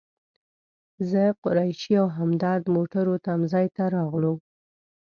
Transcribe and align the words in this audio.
زه، 1.09 1.21
قریشي 1.43 1.93
او 2.01 2.07
همدرد 2.17 2.63
موټرو 2.75 3.15
تم 3.25 3.39
ځای 3.51 3.67
ته 3.75 3.83
راغلو. 3.95 4.33